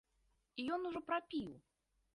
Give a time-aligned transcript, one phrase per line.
[0.63, 1.51] І ён ужо прапіў!